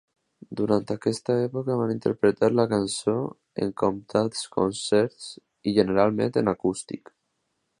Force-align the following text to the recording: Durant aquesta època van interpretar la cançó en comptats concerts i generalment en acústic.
Durant 0.59 0.85
aquesta 0.93 1.33
època 1.41 1.75
van 1.81 1.91
interpretar 1.95 2.49
la 2.59 2.65
cançó 2.71 3.15
en 3.65 3.75
comptats 3.83 4.41
concerts 4.59 5.31
i 5.69 5.75
generalment 5.81 6.41
en 6.43 6.55
acústic. 6.57 7.15